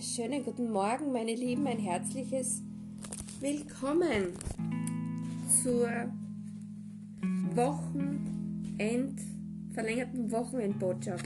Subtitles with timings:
[0.00, 2.62] schönen guten Morgen, meine Lieben, ein herzliches
[3.40, 4.34] Willkommen
[5.62, 5.88] zur
[7.54, 9.20] Wochenend,
[9.72, 11.24] verlängerten Wochenendbotschaft.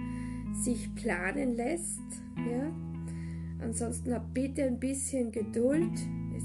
[0.62, 2.00] sich planen lässt.
[2.36, 2.72] Ja?
[3.60, 5.92] Ansonsten habt bitte ein bisschen Geduld.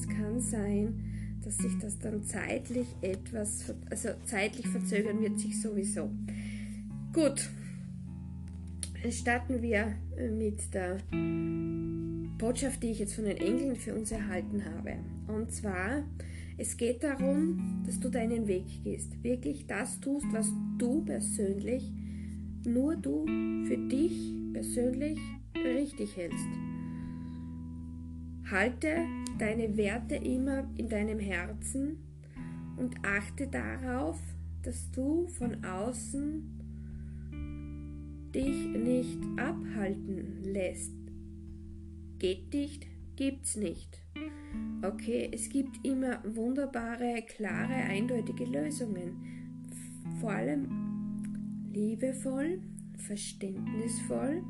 [0.07, 6.09] Kann sein, dass sich das dann zeitlich etwas, also zeitlich verzögern wird sich sowieso.
[7.11, 7.49] Gut,
[9.09, 9.93] starten wir
[10.31, 10.97] mit der
[12.37, 14.95] Botschaft, die ich jetzt von den Engeln für uns erhalten habe.
[15.27, 16.03] Und zwar,
[16.57, 19.23] es geht darum, dass du deinen Weg gehst.
[19.23, 21.91] Wirklich das tust, was du persönlich,
[22.65, 23.25] nur du
[23.67, 25.19] für dich persönlich
[25.55, 26.47] richtig hältst.
[28.49, 29.05] Halte
[29.37, 31.97] deine Werte immer in deinem Herzen
[32.77, 34.19] und achte darauf,
[34.63, 36.59] dass du von außen
[38.33, 40.93] dich nicht abhalten lässt.
[42.19, 44.01] Geht nicht, gibt's nicht.
[44.81, 49.15] Okay, es gibt immer wunderbare, klare, eindeutige Lösungen.
[50.19, 50.67] Vor allem
[51.71, 52.61] liebevoll,
[52.97, 54.43] verständnisvoll,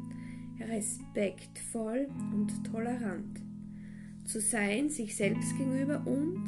[0.59, 3.42] respektvoll und tolerant
[4.33, 6.43] zu sein, sich selbst gegenüber und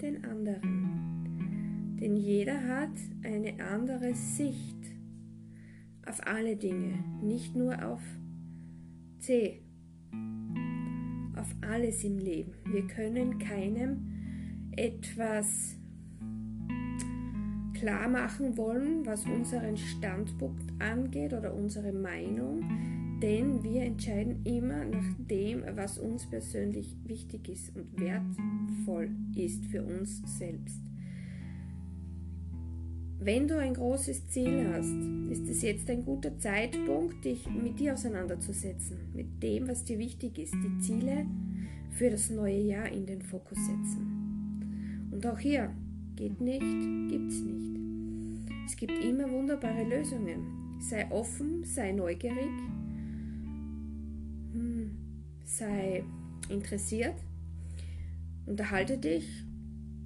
[0.00, 1.96] den anderen.
[2.00, 2.92] Denn jeder hat
[3.24, 4.76] eine andere Sicht
[6.06, 8.00] auf alle Dinge, nicht nur auf
[9.18, 9.60] C,
[11.34, 12.52] auf alles im Leben.
[12.70, 15.76] Wir können keinem etwas
[17.74, 22.62] klar machen wollen, was unseren Standpunkt angeht oder unsere Meinung,
[23.22, 29.82] denn wir entscheiden immer nach dem, was uns persönlich wichtig ist und wertvoll ist für
[29.82, 30.80] uns selbst.
[33.22, 34.96] Wenn du ein großes Ziel hast,
[35.30, 40.38] ist es jetzt ein guter Zeitpunkt, dich mit dir auseinanderzusetzen, mit dem, was dir wichtig
[40.38, 41.26] ist, die Ziele
[41.90, 45.08] für das neue Jahr in den Fokus setzen.
[45.10, 45.70] Und auch hier
[46.16, 46.60] geht nicht,
[47.10, 47.78] gibt's nicht.
[48.64, 50.78] Es gibt immer wunderbare Lösungen.
[50.80, 52.48] Sei offen, sei neugierig
[55.56, 56.04] sei
[56.48, 57.14] interessiert,
[58.46, 59.44] unterhalte dich,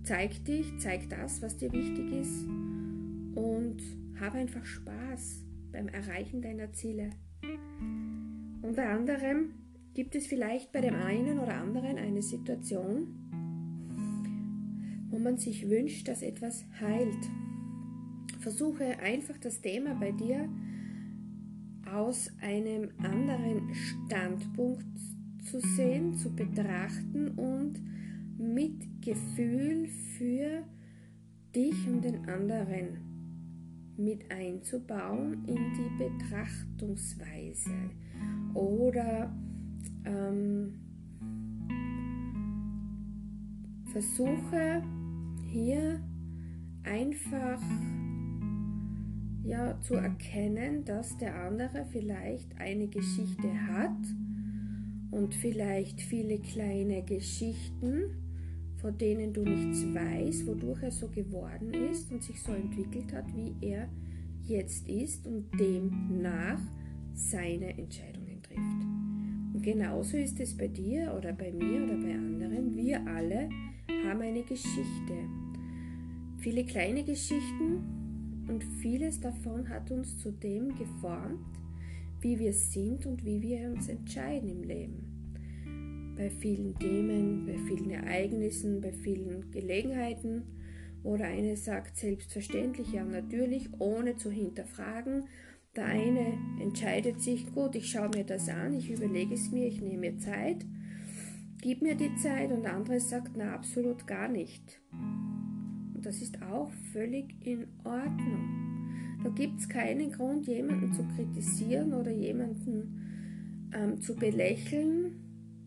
[0.02, 2.44] zeig dich, zeig das, was dir wichtig ist
[3.34, 3.76] und
[4.20, 7.10] habe einfach Spaß beim Erreichen deiner Ziele.
[8.62, 9.50] Unter anderem
[9.94, 13.08] gibt es vielleicht bei dem einen oder anderen eine Situation,
[15.10, 17.30] wo man sich wünscht, dass etwas heilt.
[18.40, 20.48] Versuche einfach das Thema bei dir
[21.86, 25.13] aus einem anderen Standpunkt
[25.54, 27.74] zu sehen, zu betrachten und
[28.36, 30.64] mit Gefühl für
[31.54, 32.98] dich und den anderen
[33.96, 37.70] mit einzubauen in die Betrachtungsweise.
[38.54, 39.32] Oder
[40.04, 40.74] ähm,
[43.92, 44.82] versuche
[45.52, 46.00] hier
[46.82, 47.62] einfach
[49.44, 53.94] ja zu erkennen, dass der andere vielleicht eine Geschichte hat
[55.14, 58.10] und vielleicht viele kleine Geschichten,
[58.76, 63.24] von denen du nichts weißt, wodurch er so geworden ist und sich so entwickelt hat,
[63.34, 63.88] wie er
[64.44, 66.60] jetzt ist und demnach
[67.14, 69.54] seine Entscheidungen trifft.
[69.54, 72.76] Und genauso ist es bei dir oder bei mir oder bei anderen.
[72.76, 73.48] Wir alle
[74.04, 75.14] haben eine Geschichte.
[76.38, 81.63] Viele kleine Geschichten und vieles davon hat uns zu dem geformt,
[82.24, 86.14] wie wir sind und wie wir uns entscheiden im Leben.
[86.16, 90.42] Bei vielen Themen, bei vielen Ereignissen, bei vielen Gelegenheiten,
[91.02, 95.24] wo der eine sagt selbstverständlich, ja natürlich, ohne zu hinterfragen.
[95.76, 99.82] Der eine entscheidet sich, gut, ich schaue mir das an, ich überlege es mir, ich
[99.82, 100.64] nehme mir Zeit,
[101.60, 104.80] gib mir die Zeit und der andere sagt, na absolut gar nicht.
[104.92, 108.73] Und das ist auch völlig in Ordnung.
[109.24, 115.12] Da gibt es keinen Grund, jemanden zu kritisieren oder jemanden ähm, zu belächeln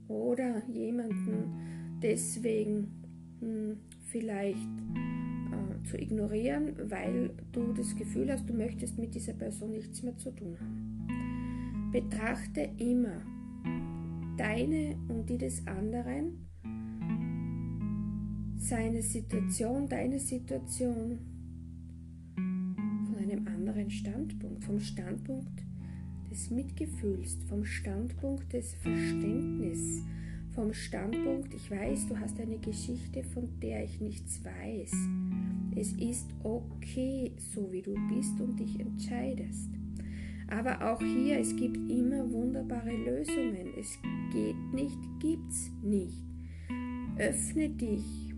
[0.08, 3.04] oder jemanden deswegen
[3.40, 3.78] hm,
[4.12, 10.04] vielleicht äh, zu ignorieren, weil du das Gefühl hast, du möchtest mit dieser Person nichts
[10.04, 11.92] mehr zu tun haben.
[11.92, 13.24] Betrachte immer
[14.38, 16.46] deine und die des anderen,
[18.58, 21.37] seine Situation, deine Situation
[23.68, 25.64] anderen Standpunkt, vom Standpunkt
[26.32, 30.04] des Mitgefühls, vom Standpunkt des Verständnisses,
[30.56, 34.92] vom Standpunkt, ich weiß, du hast eine Geschichte, von der ich nichts weiß.
[35.76, 39.70] Es ist okay, so wie du bist und dich entscheidest.
[40.48, 43.74] Aber auch hier, es gibt immer wunderbare Lösungen.
[43.78, 44.00] Es
[44.32, 46.24] geht nicht, gibt's nicht.
[47.18, 48.34] Öffne dich.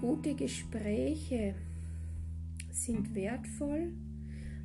[0.00, 1.54] Gute Gespräche
[2.76, 3.92] sind wertvoll.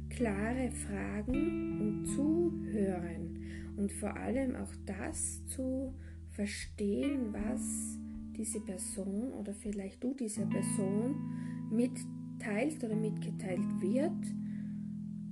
[0.09, 3.39] Klare Fragen und Zuhören.
[3.77, 5.93] Und vor allem auch das zu
[6.31, 7.97] verstehen, was
[8.35, 11.15] diese Person oder vielleicht du dieser Person
[11.71, 14.11] mitteilt oder mitgeteilt wird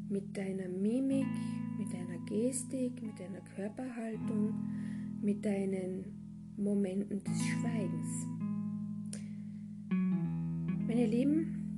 [0.10, 1.28] mit deiner Mimik,
[1.78, 4.54] mit deiner Gestik, mit deiner Körperhaltung,
[5.22, 6.06] mit deinen
[6.58, 8.28] Momenten des Schweigens.
[10.88, 11.69] Meine Lieben,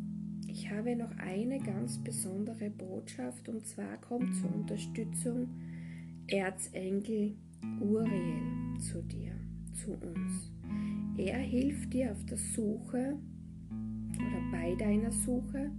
[0.71, 5.47] habe noch eine ganz besondere Botschaft und zwar kommt zur Unterstützung
[6.27, 7.35] Erzengel
[7.79, 9.33] Uriel zu dir,
[9.73, 10.51] zu uns.
[11.17, 13.17] Er hilft dir auf der Suche
[14.15, 15.71] oder bei deiner Suche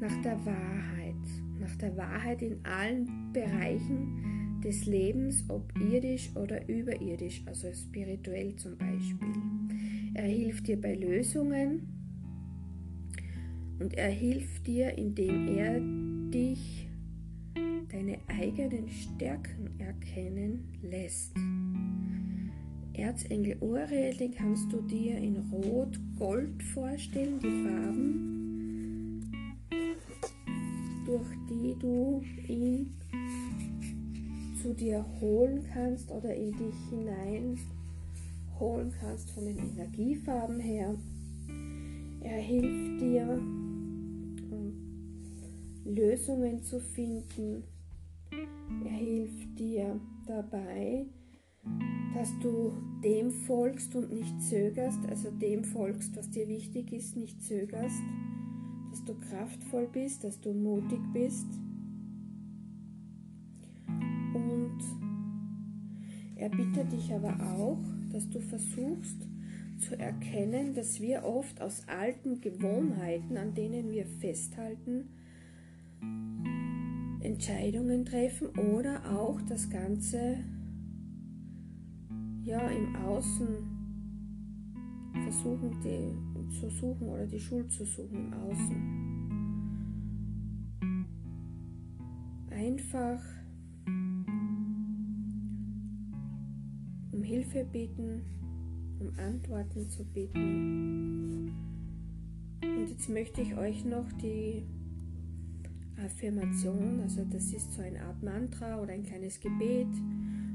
[0.00, 1.14] nach der Wahrheit,
[1.58, 8.76] nach der Wahrheit in allen Bereichen des Lebens, ob irdisch oder überirdisch, also spirituell zum
[8.76, 9.34] Beispiel.
[10.14, 11.93] Er hilft dir bei Lösungen
[13.84, 15.78] und er hilft dir, indem er
[16.30, 16.88] dich
[17.92, 21.34] deine eigenen Stärken erkennen lässt.
[22.94, 29.20] Erzengel Uriel, den kannst du dir in Rot-Gold vorstellen, die Farben
[31.04, 32.94] durch die du ihn
[34.62, 37.58] zu dir holen kannst oder in dich hinein
[38.58, 40.94] holen kannst von den Energiefarben her.
[42.22, 43.38] Er hilft dir,
[45.84, 47.64] Lösungen zu finden.
[48.84, 51.06] Er hilft dir dabei,
[52.14, 52.72] dass du
[53.02, 58.02] dem folgst und nicht zögerst, also dem folgst, was dir wichtig ist, nicht zögerst
[58.94, 61.48] dass du kraftvoll bist, dass du mutig bist.
[63.88, 64.78] Und
[66.36, 69.26] er bittet dich aber auch, dass du versuchst
[69.84, 75.10] zu erkennen, dass wir oft aus alten Gewohnheiten, an denen wir festhalten,
[77.20, 80.38] Entscheidungen treffen oder auch das Ganze
[82.42, 83.74] ja im Außen
[85.24, 89.04] versuchen, die zu suchen oder die Schuld zu suchen im Außen.
[92.50, 93.22] Einfach
[97.12, 98.22] um Hilfe bitten,
[99.00, 101.52] um Antworten zu bitten.
[102.62, 104.64] Und jetzt möchte ich euch noch die
[106.04, 109.88] Affirmation, also das ist so eine Art Mantra oder ein kleines Gebet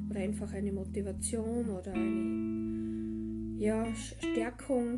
[0.09, 4.97] oder einfach eine Motivation oder eine ja, Stärkung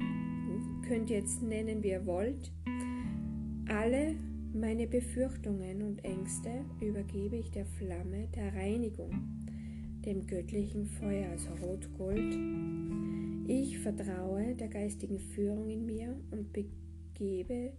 [0.87, 2.51] könnt ihr jetzt nennen, wie ihr wollt.
[3.67, 4.15] Alle
[4.53, 9.11] meine Befürchtungen und Ängste übergebe ich der Flamme der Reinigung,
[10.05, 12.37] dem göttlichen Feuer, also Rot-Gold.
[13.53, 17.73] Ich vertraue der geistigen Führung in mir und begebe,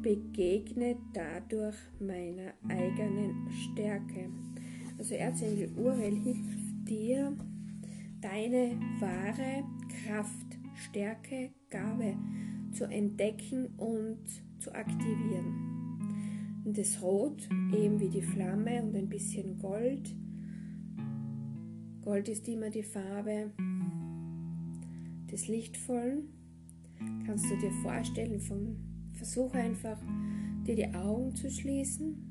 [0.00, 4.30] begegne dadurch meiner eigenen Stärke.
[4.96, 7.36] Also Erzengel Uriel hilft dir,
[8.22, 9.64] deine wahre
[10.02, 12.16] Kraft Stärke, Gabe
[12.72, 14.24] zu entdecken und
[14.60, 16.62] zu aktivieren.
[16.64, 20.16] Und das Rot, eben wie die Flamme und ein bisschen Gold.
[22.00, 23.50] Gold ist immer die Farbe
[25.30, 26.28] des Lichtvollen.
[27.26, 28.76] Kannst du dir vorstellen, vom,
[29.14, 30.00] versuch einfach
[30.66, 32.26] dir die Augen zu schließen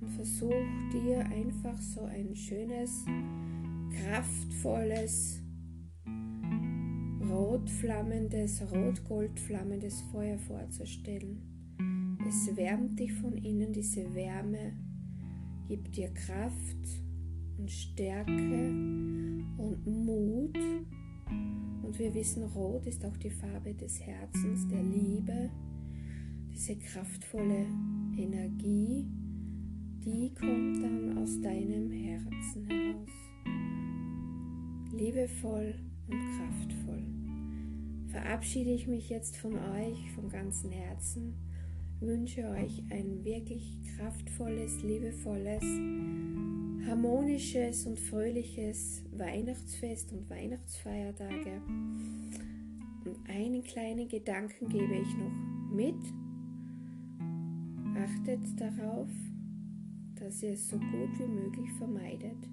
[0.00, 0.52] und versuch
[0.92, 3.04] dir einfach so ein schönes,
[3.92, 5.42] kraftvolles,
[7.28, 11.50] rotflammendes, rot-goldflammendes Feuer vorzustellen.
[12.28, 14.72] Es wärmt dich von innen, diese Wärme
[15.68, 17.00] gibt dir Kraft
[17.58, 18.32] und Stärke
[19.56, 20.58] und Mut.
[21.82, 25.50] Und wir wissen, Rot ist auch die Farbe des Herzens, der Liebe,
[26.52, 27.66] diese kraftvolle
[28.16, 29.06] Energie,
[30.04, 33.08] die kommt dann aus deinem Herzen heraus.
[34.92, 35.74] Liebevoll
[36.08, 37.20] und kraftvoll
[38.10, 41.34] verabschiede ich mich jetzt von euch vom ganzen Herzen,
[42.00, 45.62] wünsche euch ein wirklich kraftvolles, liebevolles,
[46.86, 51.60] harmonisches und fröhliches Weihnachtsfest und Weihnachtsfeiertage.
[53.04, 55.96] Und einen kleinen Gedanken gebe ich noch mit.
[57.96, 59.08] Achtet darauf,
[60.14, 62.48] dass ihr es so gut wie möglich vermeidet,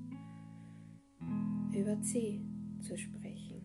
[1.74, 2.42] über C
[2.80, 3.62] zu sprechen.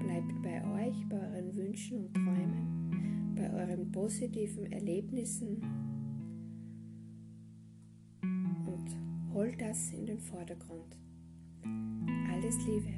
[0.00, 5.83] Bleibt bei euch, bei euren Wünschen und Träumen, bei euren positiven Erlebnissen
[9.34, 10.96] holt das in den Vordergrund.
[12.32, 12.94] Alles Liebe.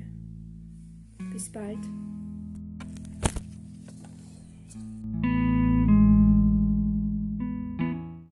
[1.32, 1.78] Bis bald.